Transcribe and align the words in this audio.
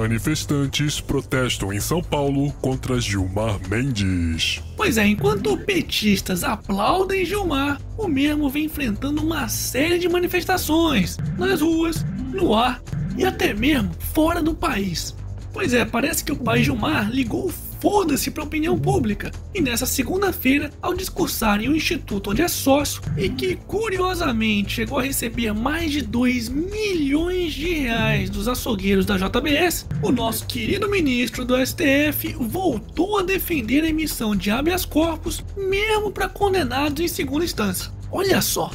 Manifestantes 0.00 0.98
protestam 0.98 1.70
em 1.74 1.78
São 1.78 2.02
Paulo 2.02 2.50
contra 2.62 2.98
Gilmar 2.98 3.60
Mendes. 3.68 4.62
Pois 4.74 4.96
é, 4.96 5.06
enquanto 5.06 5.58
petistas 5.58 6.42
aplaudem 6.42 7.26
Gilmar, 7.26 7.78
o 7.98 8.08
mesmo 8.08 8.48
vem 8.48 8.64
enfrentando 8.64 9.22
uma 9.22 9.46
série 9.46 9.98
de 9.98 10.08
manifestações 10.08 11.18
nas 11.36 11.60
ruas, 11.60 12.02
no 12.32 12.54
ar 12.54 12.80
e 13.14 13.26
até 13.26 13.52
mesmo 13.52 13.90
fora 14.14 14.40
do 14.40 14.54
país. 14.54 15.14
Pois 15.52 15.74
é, 15.74 15.84
parece 15.84 16.24
que 16.24 16.32
o 16.32 16.36
pai 16.36 16.62
Gilmar 16.62 17.10
ligou 17.10 17.52
foda-se 17.80 18.30
para 18.30 18.42
a 18.42 18.46
opinião 18.46 18.78
pública. 18.78 19.30
E 19.54 19.60
nessa 19.60 19.86
segunda-feira, 19.86 20.70
ao 20.80 20.94
discursar 20.94 21.60
em 21.60 21.68
um 21.68 21.74
instituto 21.74 22.30
onde 22.30 22.42
é 22.42 22.48
sócio 22.48 23.00
e 23.16 23.28
que 23.28 23.56
curiosamente 23.56 24.74
chegou 24.74 24.98
a 24.98 25.02
receber 25.02 25.52
mais 25.52 25.90
de 25.90 26.02
2 26.02 26.48
milhões 26.48 27.54
de 27.54 27.72
reais 27.74 28.30
dos 28.30 28.46
açougueiros 28.46 29.06
da 29.06 29.16
JBS, 29.16 29.86
o 30.02 30.12
nosso 30.12 30.46
querido 30.46 30.88
ministro 30.88 31.44
do 31.44 31.54
STF 31.64 32.34
voltou 32.38 33.18
a 33.18 33.22
defender 33.22 33.82
a 33.82 33.88
emissão 33.88 34.36
de 34.36 34.50
habeas 34.50 34.84
corpus 34.84 35.42
mesmo 35.56 36.10
para 36.10 36.28
condenados 36.28 37.02
em 37.02 37.08
segunda 37.08 37.44
instância. 37.44 37.90
Olha 38.12 38.40
só. 38.42 38.70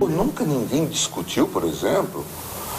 Nunca 0.00 0.44
ninguém 0.44 0.86
discutiu, 0.86 1.46
por 1.46 1.64
exemplo, 1.64 2.24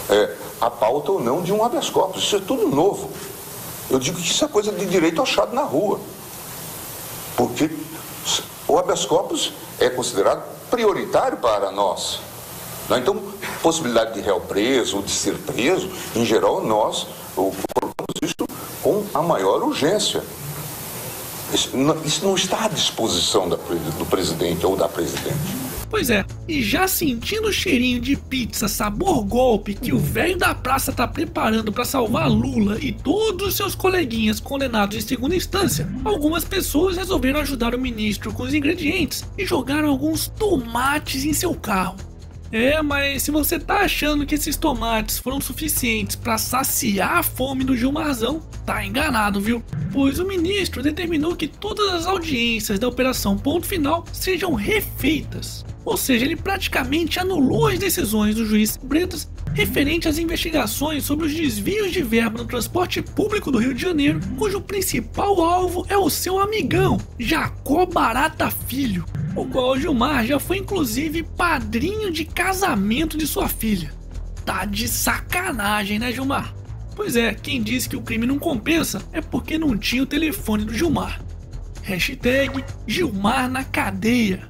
é, 0.09 0.36
a 0.59 0.70
pauta 0.70 1.12
ou 1.12 1.23
não 1.23 1.41
de 1.41 1.53
um 1.53 1.64
habeas 1.64 1.89
corpus. 1.89 2.23
Isso 2.23 2.36
é 2.36 2.39
tudo 2.39 2.67
novo. 2.67 3.09
Eu 3.90 4.00
digo 4.00 4.20
que 4.20 4.28
isso 4.28 4.45
é 4.45 4.48
coisa 4.48 4.72
de 4.72 4.86
direito 4.86 5.22
achado 5.22 5.54
na 5.54 5.64
rua. 5.64 6.00
Porque 7.36 7.70
o 8.68 8.78
habeas 8.78 9.06
corpus 9.06 9.54
é 9.80 9.90
considerado 9.90 10.44
prioritário 10.70 11.38
para 11.38 11.72
nós. 11.72 12.20
Então, 12.98 13.22
possibilidade 13.62 14.14
de 14.14 14.22
réu 14.22 14.42
preso 14.42 14.98
ou 14.98 15.04
de 15.04 15.12
ser 15.12 15.36
preso, 15.38 15.92
em 16.16 16.26
geral, 16.26 16.64
nós 16.64 17.08
colocamos 17.36 18.16
isso 18.22 18.36
com 18.81 19.06
a 19.14 19.22
maior 19.22 19.62
urgência. 19.62 20.24
Isso 21.53 21.76
não, 21.76 22.36
está 22.36 22.66
à 22.66 22.68
disposição 22.68 23.48
do 23.50 24.06
presidente 24.06 24.66
ou 24.66 24.76
da 24.76 24.88
presidente. 24.88 25.69
Pois 25.90 26.09
é, 26.09 26.23
e 26.48 26.62
já 26.62 26.88
sentindo 26.88 27.48
o 27.48 27.54
cheirinho 27.54 28.00
de 28.00 28.16
pizza 28.16 28.68
sabor 28.68 29.23
golpe 29.23 29.73
que 29.73 29.92
o 29.92 29.98
velho 29.98 30.38
da 30.38 30.54
praça 30.54 30.92
tá 30.92 31.08
preparando 31.08 31.73
para 31.73 31.84
salvar 31.84 32.30
Lula 32.30 32.78
e 32.80 32.92
todos 32.92 33.48
os 33.48 33.56
seus 33.56 33.73
coleguinhas 33.73 34.40
condenados 34.40 34.96
em 34.98 35.02
segunda 35.02 35.36
instância, 35.36 35.90
algumas 36.06 36.44
pessoas 36.44 36.96
resolveram 36.96 37.40
ajudar 37.40 37.73
o 37.73 37.80
ministro 37.80 38.31
com 38.31 38.44
os 38.44 38.54
ingredientes 38.54 39.26
e 39.38 39.46
jogaram 39.46 39.90
alguns 39.90 40.28
tomates 40.28 41.26
em 41.26 41.34
seu 41.34 41.56
carro. 41.56 42.09
É, 42.52 42.81
mas 42.81 43.23
se 43.23 43.31
você 43.31 43.59
tá 43.59 43.81
achando 43.81 44.25
que 44.25 44.33
esses 44.33 44.58
tomates 44.58 45.19
foram 45.19 45.39
suficientes 45.39 46.16
para 46.16 46.38
saciar 46.38 47.17
a 47.17 47.23
fome 47.23 47.64
do 47.64 47.78
Gilmarzão, 47.78 48.41
tá 48.66 48.83
enganado, 48.83 49.39
viu? 49.39 49.64
Pois 49.91 50.19
o 50.19 50.25
ministro 50.25 50.81
determinou 50.81 51.36
que 51.36 51.47
todas 51.47 51.94
as 51.94 52.08
audiências 52.08 52.80
da 52.80 52.88
Operação 52.88 53.38
Ponto 53.38 53.67
Final 53.67 54.03
sejam 54.11 54.53
refeitas. 54.56 55.64
Ou 55.86 55.95
seja, 55.95 56.25
ele 56.25 56.36
praticamente 56.36 57.19
anulou 57.19 57.67
as 57.67 57.80
decisões 57.80 58.36
do 58.36 58.45
juiz 58.45 58.78
Bretas 58.78 59.30
referente 59.53 60.08
às 60.08 60.17
investigações 60.17 61.03
sobre 61.03 61.25
os 61.25 61.33
desvios 61.33 61.92
de 61.92 62.02
verba 62.02 62.38
no 62.38 62.45
transporte 62.45 63.02
público 63.02 63.52
do 63.52 63.58
Rio 63.58 63.73
de 63.73 63.81
Janeiro, 63.81 64.19
cujo 64.38 64.61
principal 64.61 65.41
alvo 65.41 65.85
é 65.90 65.97
o 65.97 66.09
seu 66.09 66.40
amigão, 66.40 66.97
Jacó 67.18 67.85
Barata 67.85 68.50
Filho, 68.50 69.06
o 69.35 69.46
qual 69.46 69.78
Gilmar 69.78 70.25
já 70.25 70.40
foi 70.40 70.57
inclusive 70.57 71.24
padrinho 71.24 72.12
de 72.12 72.25
casamento 72.25 73.18
de 73.18 73.28
sua 73.28 73.47
filha. 73.47 73.91
Tá 74.46 74.66
de 74.66 74.88
sacanagem, 74.88 76.00
né, 76.00 76.12
Gilmar? 76.12 76.53
Pois 76.95 77.16
é, 77.16 77.34
quem 77.34 77.62
disse 77.62 77.88
que 77.88 77.95
o 77.95 78.01
crime 78.01 78.25
não 78.25 78.38
compensa 78.38 79.01
é 79.13 79.22
porque 79.22 79.57
não 79.57 79.78
tinha 79.78 80.03
o 80.03 80.07
telefone 80.07 80.66
do 80.66 80.74
Gilmar. 80.74 81.22
Hashtag 81.81 82.63
Gilmar 82.85 83.50
na 83.50 83.63
cadeia. 83.63 84.50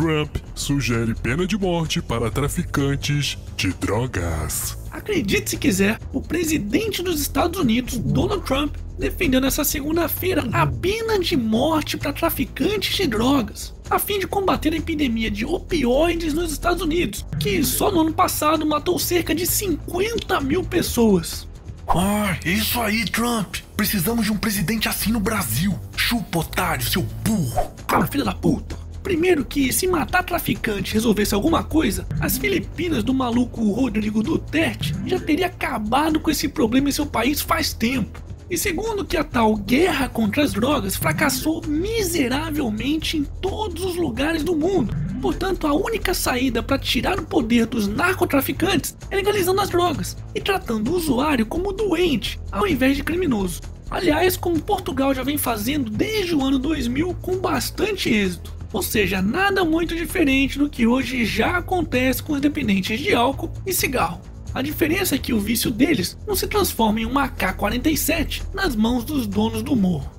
Trump 0.00 0.36
sugere 0.54 1.14
pena 1.14 1.46
de 1.46 1.58
morte 1.58 2.00
para 2.00 2.30
traficantes 2.30 3.36
de 3.54 3.70
drogas. 3.74 4.78
Acredite 4.90 5.50
se 5.50 5.56
quiser, 5.58 6.00
o 6.10 6.22
presidente 6.22 7.02
dos 7.02 7.20
Estados 7.20 7.60
Unidos, 7.60 7.98
Donald 7.98 8.42
Trump, 8.46 8.76
defendeu 8.98 9.42
nessa 9.42 9.62
segunda-feira 9.62 10.48
a 10.54 10.66
pena 10.66 11.18
de 11.18 11.36
morte 11.36 11.98
para 11.98 12.14
traficantes 12.14 12.96
de 12.96 13.06
drogas, 13.06 13.74
a 13.90 13.98
fim 13.98 14.18
de 14.18 14.26
combater 14.26 14.72
a 14.72 14.76
epidemia 14.78 15.30
de 15.30 15.44
opioides 15.44 16.32
nos 16.32 16.50
Estados 16.50 16.82
Unidos, 16.82 17.26
que 17.38 17.62
só 17.62 17.92
no 17.92 18.00
ano 18.00 18.14
passado 18.14 18.64
matou 18.64 18.98
cerca 18.98 19.34
de 19.34 19.46
50 19.46 20.40
mil 20.40 20.64
pessoas. 20.64 21.46
Ah, 21.86 22.38
isso 22.42 22.80
aí, 22.80 23.04
Trump. 23.04 23.56
Precisamos 23.76 24.24
de 24.24 24.32
um 24.32 24.38
presidente 24.38 24.88
assim 24.88 25.12
no 25.12 25.20
Brasil. 25.20 25.78
Chupa, 25.94 26.38
otário, 26.38 26.88
seu 26.88 27.02
burro. 27.02 27.70
Cala, 27.86 28.06
filha 28.06 28.24
da 28.24 28.32
puta. 28.32 28.89
Primeiro 29.02 29.44
que 29.44 29.72
se 29.72 29.86
matar 29.86 30.22
traficante 30.22 30.92
resolvesse 30.92 31.34
alguma 31.34 31.64
coisa, 31.64 32.06
as 32.20 32.36
Filipinas 32.36 33.02
do 33.02 33.14
maluco 33.14 33.70
Rodrigo 33.72 34.22
Duterte 34.22 34.94
já 35.06 35.18
teria 35.18 35.46
acabado 35.46 36.20
com 36.20 36.30
esse 36.30 36.48
problema 36.48 36.88
em 36.88 36.92
seu 36.92 37.06
país 37.06 37.40
faz 37.40 37.72
tempo. 37.72 38.22
E 38.50 38.58
segundo 38.58 39.04
que 39.04 39.16
a 39.16 39.24
tal 39.24 39.54
guerra 39.54 40.08
contra 40.08 40.42
as 40.42 40.52
drogas 40.52 40.96
fracassou 40.96 41.62
miseravelmente 41.66 43.16
em 43.16 43.24
todos 43.24 43.84
os 43.84 43.96
lugares 43.96 44.42
do 44.42 44.56
mundo. 44.56 44.94
Portanto, 45.22 45.66
a 45.66 45.72
única 45.72 46.12
saída 46.12 46.62
para 46.62 46.78
tirar 46.78 47.18
o 47.18 47.26
poder 47.26 47.66
dos 47.66 47.86
narcotraficantes 47.86 48.96
é 49.10 49.16
legalizando 49.16 49.60
as 49.60 49.70
drogas 49.70 50.16
e 50.34 50.40
tratando 50.40 50.90
o 50.90 50.96
usuário 50.96 51.46
como 51.46 51.72
doente, 51.72 52.40
ao 52.50 52.66
invés 52.66 52.96
de 52.96 53.04
criminoso. 53.04 53.60
Aliás, 53.90 54.36
como 54.36 54.60
Portugal 54.60 55.14
já 55.14 55.22
vem 55.22 55.38
fazendo 55.38 55.90
desde 55.90 56.34
o 56.34 56.44
ano 56.44 56.58
2000 56.58 57.14
com 57.22 57.38
bastante 57.38 58.10
êxito. 58.10 58.59
Ou 58.72 58.82
seja, 58.82 59.20
nada 59.20 59.64
muito 59.64 59.96
diferente 59.96 60.58
do 60.58 60.68
que 60.68 60.86
hoje 60.86 61.24
já 61.24 61.58
acontece 61.58 62.22
com 62.22 62.34
os 62.34 62.40
dependentes 62.40 63.00
de 63.00 63.14
álcool 63.14 63.50
e 63.66 63.72
cigarro. 63.72 64.20
A 64.54 64.62
diferença 64.62 65.14
é 65.14 65.18
que 65.18 65.32
o 65.32 65.40
vício 65.40 65.70
deles 65.70 66.16
não 66.26 66.34
se 66.34 66.46
transforma 66.46 67.00
em 67.00 67.04
uma 67.04 67.24
AK-47 67.24 68.42
nas 68.52 68.74
mãos 68.74 69.04
dos 69.04 69.26
donos 69.26 69.62
do 69.62 69.76
morro. 69.76 70.10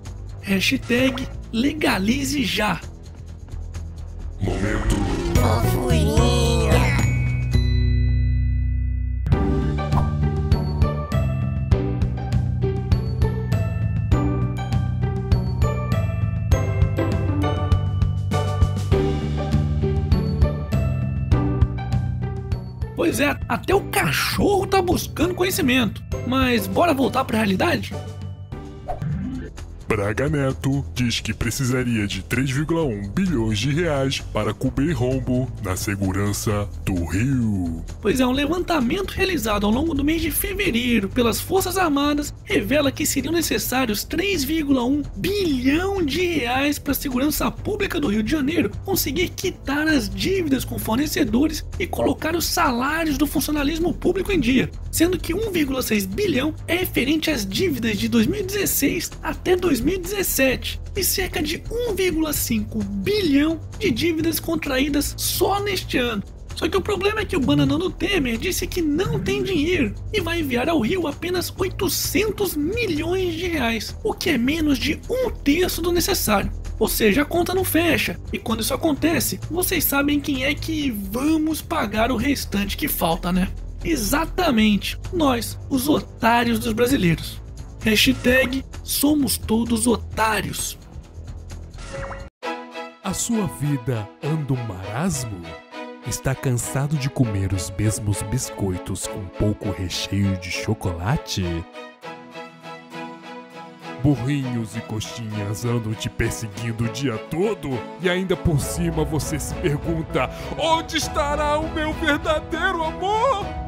Hashtag 0.42 1.28
legalize 1.52 2.44
já. 2.44 2.80
Momento 4.42 4.91
Pois 23.12 23.20
é, 23.20 23.38
até 23.50 23.76
o 23.76 23.82
cachorro 23.90 24.66
tá 24.66 24.82
buscando 24.82 25.36
conhecimento. 25.36 26.02
Mas 26.26 26.66
bora 26.66 26.94
voltar 26.94 27.26
para 27.26 27.36
a 27.36 27.40
realidade? 27.42 27.94
Braga 29.92 30.30
Neto 30.30 30.86
diz 30.96 31.20
que 31.20 31.34
precisaria 31.34 32.08
de 32.08 32.24
3,1 32.24 33.10
bilhões 33.10 33.60
de 33.60 33.72
reais 33.72 34.20
para 34.32 34.54
cobrir 34.54 34.94
rombo 34.94 35.52
na 35.62 35.76
segurança 35.76 36.66
do 36.86 37.04
Rio. 37.04 37.84
Pois 38.02 38.22
é, 38.22 38.26
um 38.26 38.32
levantamento 38.32 39.12
realizado 39.12 39.66
ao 39.66 39.72
longo 39.72 39.94
do 39.94 40.02
mês 40.02 40.22
de 40.22 40.32
fevereiro 40.32 41.10
pelas 41.10 41.42
Forças 41.42 41.78
Armadas 41.78 42.34
revela 42.46 42.90
que 42.90 43.06
seriam 43.06 43.34
necessários 43.34 44.06
3,1 44.06 45.04
bilhão 45.18 46.02
de 46.02 46.26
reais 46.26 46.80
para 46.80 46.94
a 46.94 46.96
segurança 46.96 47.52
pública 47.52 48.00
do 48.00 48.08
Rio 48.08 48.24
de 48.24 48.32
Janeiro 48.32 48.72
conseguir 48.86 49.28
quitar 49.28 49.90
as 49.90 50.10
dívidas 50.10 50.64
com 50.64 50.80
fornecedores 50.80 51.66
e 51.78 51.86
colocar 51.86 52.34
os 52.34 52.46
salários 52.46 53.18
do 53.18 53.28
funcionalismo 53.28 53.94
público 53.94 54.32
em 54.32 54.40
dia, 54.40 54.72
sendo 54.90 55.20
que 55.20 55.34
1,6 55.34 56.08
bilhão 56.08 56.56
é 56.66 56.78
referente 56.78 57.30
às 57.30 57.46
dívidas 57.46 58.00
de 58.00 58.08
2016 58.08 59.12
até 59.22 59.58
2020. 59.58 59.81
2017 59.82 60.80
e 60.96 61.04
cerca 61.04 61.42
de 61.42 61.60
1,5 61.60 62.84
bilhão 62.84 63.60
de 63.80 63.90
dívidas 63.92 64.40
contraídas 64.40 65.16
só 65.18 65.60
neste 65.60 65.98
ano. 65.98 66.24
Só 66.56 66.68
que 66.68 66.78
o 66.78 66.82
problema 66.82 67.22
é 67.22 67.26
que 67.26 67.36
o 67.36 67.40
bananão 67.40 67.90
Temer 67.90 68.38
disse 68.38 68.68
que 68.68 68.82
não 68.82 69.20
tem 69.20 69.42
dinheiro 69.42 69.96
e 70.14 70.22
vai 70.22 70.42
enviar 70.42 70.70
ao 70.70 70.80
Rio 70.82 71.08
apenas 71.08 71.52
800 71.58 72.56
milhões 72.56 73.34
de 73.34 73.48
reais, 73.48 73.96
o 74.04 74.14
que 74.14 74.30
é 74.30 74.38
menos 74.38 74.78
de 74.78 75.00
um 75.10 75.32
terço 75.32 75.82
do 75.82 75.92
necessário. 75.92 76.52
Ou 76.78 76.88
seja, 76.88 77.22
a 77.22 77.26
conta 77.26 77.54
não 77.54 77.64
fecha. 77.64 78.20
E 78.34 78.38
quando 78.38 78.62
isso 78.62 78.74
acontece, 78.74 79.40
vocês 79.50 79.84
sabem 79.84 80.20
quem 80.20 80.44
é 80.44 80.54
que 80.54 80.92
vamos 80.92 81.62
pagar 81.62 82.12
o 82.12 82.18
restante 82.18 82.78
que 82.78 82.88
falta, 82.88 83.32
né? 83.32 83.50
Exatamente, 83.84 85.00
nós, 85.12 85.58
os 85.70 85.88
otários 85.88 86.60
dos 86.60 86.74
brasileiros. 86.74 87.41
Hashtag 87.84 88.64
somos 88.84 89.40
todos 89.40 89.88
otários. 89.88 90.78
A 93.04 93.12
sua 93.12 93.48
vida 93.48 94.08
anda 94.24 94.54
um 94.54 94.64
marasmo? 94.68 95.42
Está 96.06 96.36
cansado 96.36 96.96
de 96.96 97.10
comer 97.10 97.52
os 97.54 97.72
mesmos 97.72 98.22
biscoitos 98.22 99.08
com 99.08 99.26
pouco 99.26 99.72
recheio 99.72 100.38
de 100.38 100.52
chocolate? 100.52 101.44
Burrinhos 104.04 104.76
e 104.76 104.82
coxinhas 104.82 105.66
andam 105.66 105.96
te 105.96 106.08
perseguindo 106.08 106.84
o 106.84 106.90
dia 106.90 107.18
todo 107.18 107.70
e 108.00 108.08
ainda 108.08 108.38
por 108.38 108.60
cima 108.62 109.04
você 109.04 109.40
se 109.40 109.56
pergunta: 109.56 110.30
onde 110.56 110.98
estará 110.98 111.58
o 111.58 111.68
meu 111.74 111.92
verdadeiro 111.94 112.84
amor? 112.84 113.61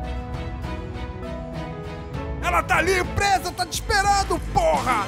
Ela 2.54 2.62
tá 2.62 2.78
ali 2.78 3.04
presa, 3.16 3.52
tá 3.52 3.66
te 3.66 3.74
esperando, 3.82 4.40
porra! 4.54 5.08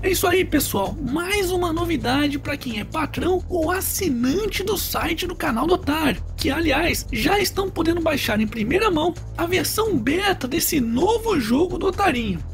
É 0.00 0.08
isso 0.08 0.24
aí, 0.28 0.44
pessoal. 0.44 0.94
Mais 1.00 1.50
uma 1.50 1.72
novidade 1.72 2.38
para 2.38 2.56
quem 2.56 2.78
é 2.78 2.84
patrão 2.84 3.42
ou 3.48 3.72
assinante 3.72 4.62
do 4.62 4.78
site 4.78 5.26
do 5.26 5.34
canal 5.34 5.66
do 5.66 5.74
Otário, 5.74 6.22
que 6.36 6.48
aliás 6.48 7.08
já 7.10 7.40
estão 7.40 7.68
podendo 7.68 8.00
baixar 8.00 8.40
em 8.40 8.46
primeira 8.46 8.88
mão 8.88 9.12
a 9.36 9.46
versão 9.46 9.98
beta 9.98 10.46
desse 10.46 10.80
novo 10.80 11.40
jogo 11.40 11.76
do 11.76 11.88
Otarinho. 11.88 12.53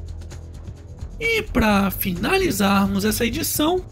E 1.21 1.43
para 1.43 1.91
finalizarmos 1.91 3.05
essa 3.05 3.27
edição, 3.27 3.85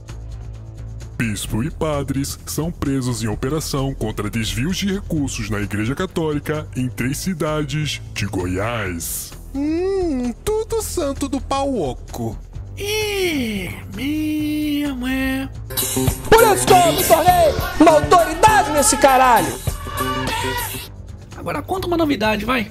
Bispo 1.18 1.64
e 1.64 1.70
padres 1.70 2.38
são 2.46 2.70
presos 2.70 3.24
em 3.24 3.26
operação 3.26 3.92
contra 3.92 4.30
desvios 4.30 4.76
de 4.76 4.86
recursos 4.94 5.50
na 5.50 5.60
Igreja 5.60 5.92
Católica 5.92 6.68
em 6.76 6.88
três 6.88 7.18
cidades 7.18 8.00
de 8.14 8.24
Goiás. 8.24 9.32
Hum, 9.52 10.32
tudo 10.44 10.80
santo 10.80 11.28
do 11.28 11.40
pau 11.40 11.76
oco. 11.76 12.38
é 12.78 13.74
mesmo 13.96 15.08
é. 15.08 15.48
Por 16.30 16.54
isso 16.54 16.64
que 16.64 16.72
eu 16.72 16.92
me 16.92 17.04
tornei 17.04 17.54
uma 17.80 17.90
autoridade 17.90 18.70
nesse 18.70 18.96
caralho. 18.96 19.52
Agora 21.36 21.60
conta 21.62 21.88
uma 21.88 21.96
novidade, 21.96 22.44
vai. 22.44 22.70